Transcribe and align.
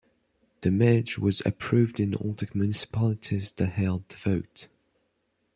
The 0.61 0.71
merge 0.71 1.19
was 1.19 1.43
approved 1.45 1.99
in 1.99 2.15
all 2.15 2.33
the 2.33 2.47
municipalities 2.55 3.51
that 3.51 3.67
held 3.73 4.09
the 4.09 4.15
vote. 4.17 4.67